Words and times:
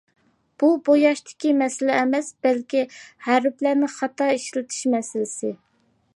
بۇ 0.61 0.69
بوياشتىكى 0.87 1.51
مەسىلە 1.59 1.97
ئەمەس، 1.99 2.31
بەلكى 2.47 2.83
ھەرپلەرنى 3.27 3.93
خاتا 4.01 4.33
ئىشلىتىش 4.39 4.83
مەسىلىسى. 4.97 5.55